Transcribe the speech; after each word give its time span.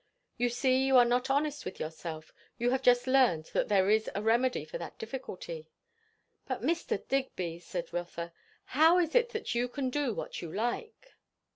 "You 0.35 0.49
see 0.49 0.83
you 0.83 0.97
are 0.97 1.05
not 1.05 1.29
honest 1.29 1.63
with 1.63 1.79
yourself. 1.79 2.33
You 2.57 2.71
have 2.71 2.81
just 2.81 3.05
learned 3.05 3.51
that 3.53 3.67
there 3.67 3.87
is 3.91 4.09
a 4.15 4.21
remedy 4.23 4.65
for 4.65 4.79
that 4.79 4.97
difficulty." 4.97 5.69
"But 6.47 6.61
Mr. 6.63 7.07
Digby," 7.07 7.59
said 7.59 7.93
Rotha, 7.93 8.33
"how 8.73 8.97
is 8.97 9.13
it 9.13 9.29
that 9.29 9.53
you 9.53 9.67
can 9.67 9.91
do 9.91 10.11
what 10.15 10.41
you 10.41 10.51
like?" 10.51 11.13